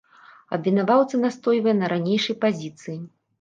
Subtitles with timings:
[0.55, 2.99] Абвінаваўца настойваў на ранейшай пазіцыі.